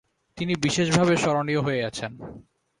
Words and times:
তিনি 0.37 0.53
বিশেষভাবে 0.63 1.13
স্মরণীয় 1.17 1.61
হয়ে 1.61 1.81
আছেন। 1.83 2.11